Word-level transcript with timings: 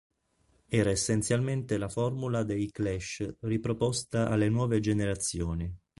Era 0.67 0.89
essenzialmente 0.89 1.77
la 1.77 1.87
formula 1.87 2.41
dei 2.41 2.71
Clash 2.71 3.35
riproposta 3.41 4.29
alle 4.29 4.49
nuove 4.49 4.79
generazioni. 4.79 5.71